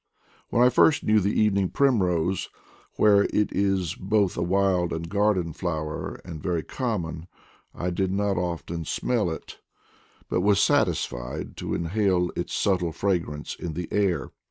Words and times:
When 0.49 0.63
I 0.63 0.69
first 0.69 1.03
knew 1.03 1.19
the 1.19 1.39
evening 1.39 1.69
primrose, 1.69 2.49
where 2.95 3.25
it 3.25 3.51
is 3.51 3.93
both 3.93 4.35
a 4.35 4.41
wild 4.41 4.93
and 4.93 5.05
a 5.05 5.07
garden 5.07 5.53
flower 5.53 6.19
and 6.25 6.41
very 6.41 6.63
com 6.63 7.03
mon, 7.03 7.27
I 7.75 7.91
did 7.91 8.11
not 8.11 8.35
often 8.35 8.83
smell 8.83 9.29
at 9.29 9.35
it, 9.43 9.57
but 10.27 10.41
was 10.41 10.59
satisfied 10.59 11.55
to 11.57 11.75
inhale 11.75 12.31
its 12.35 12.55
subtle 12.55 12.91
fragrance 12.93 13.53
from 13.53 13.73
the 13.73 13.87
air. 13.91 14.31